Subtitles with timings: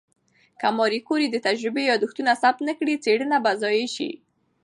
[0.59, 4.11] که ماري کوري د تجربې یادښتونه ثبت نه کړي، څېړنه به ضایع شي.